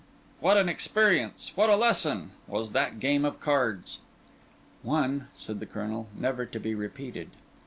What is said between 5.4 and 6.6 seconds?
the Colonel, "never to